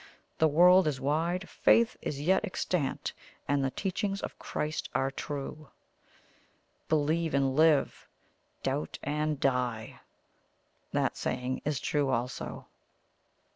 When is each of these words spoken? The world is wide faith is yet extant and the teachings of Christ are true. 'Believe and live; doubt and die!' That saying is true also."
The 0.39 0.47
world 0.47 0.87
is 0.87 0.99
wide 0.99 1.47
faith 1.47 1.95
is 2.01 2.19
yet 2.19 2.43
extant 2.43 3.13
and 3.47 3.63
the 3.63 3.69
teachings 3.69 4.19
of 4.21 4.39
Christ 4.39 4.89
are 4.95 5.11
true. 5.11 5.69
'Believe 6.89 7.35
and 7.35 7.55
live; 7.55 8.07
doubt 8.63 8.97
and 9.03 9.39
die!' 9.39 9.99
That 10.91 11.15
saying 11.17 11.61
is 11.65 11.79
true 11.79 12.09
also." 12.09 12.65